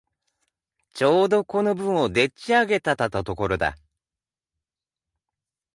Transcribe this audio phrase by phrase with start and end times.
[0.95, 3.77] ちょうどこの文をでっち上げたたところだ。